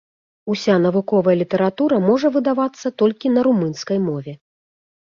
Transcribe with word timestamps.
Уся 0.53 0.77
навуковая 0.85 1.35
літаратура 1.41 2.01
можа 2.09 2.27
выдавацца 2.39 2.87
толькі 3.05 3.27
на 3.39 3.49
румынскай 3.51 4.07
мове. 4.09 4.33